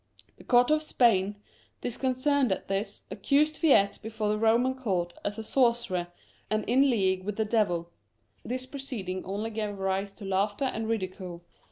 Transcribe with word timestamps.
The 0.37 0.43
court 0.43 0.71
of 0.71 0.81
Spain, 0.81 1.35
disconcerted 1.81 2.51
at 2.51 2.67
this, 2.67 3.05
accused 3.11 3.57
Viete 3.57 3.99
before 4.01 4.29
the 4.29 4.37
Roman 4.39 4.73
court 4.73 5.13
as 5.23 5.37
a 5.37 5.43
sorcerer 5.43 6.07
and 6.49 6.65
in 6.65 6.89
league 6.89 7.23
with 7.23 7.35
the 7.35 7.45
devil. 7.45 7.91
This 8.43 8.65
proceeding 8.65 9.23
only 9.25 9.51
gave 9.51 9.77
rise 9.77 10.11
to 10.15 10.25
laughter 10.25 10.65
and 10.65 10.89
ridicule. 10.89 11.43